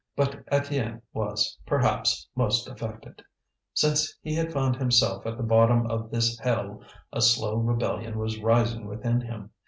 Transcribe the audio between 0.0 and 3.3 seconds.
But Étienne was, perhaps, most affected.